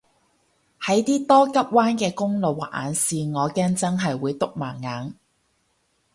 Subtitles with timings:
[0.81, 5.13] 喺啲多急彎嘅公路畫眼線我驚真係會篤盲眼